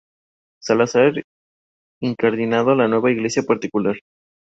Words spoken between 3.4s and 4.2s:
particular.